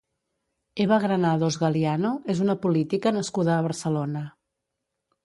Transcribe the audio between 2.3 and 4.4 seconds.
és una política nascuda a Barcelona.